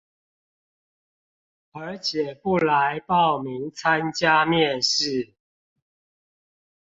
[1.73, 5.35] 而且不來報名參加面試